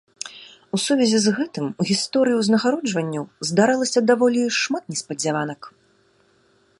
[0.75, 5.61] У сувязі з гэтым у гісторыі узнагароджанняў здаралася даволі шмат неспадзяванак.